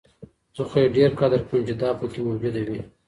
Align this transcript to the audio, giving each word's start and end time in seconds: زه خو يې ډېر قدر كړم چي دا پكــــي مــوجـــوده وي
زه 0.55 0.63
خو 0.69 0.75
يې 0.83 0.87
ډېر 0.97 1.09
قدر 1.19 1.39
كړم 1.47 1.61
چي 1.67 1.73
دا 1.81 1.89
پكــــي 1.99 2.21
مــوجـــوده 2.25 2.61
وي 2.67 2.79